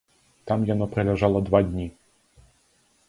[0.51, 1.87] Там яно праляжала два дні.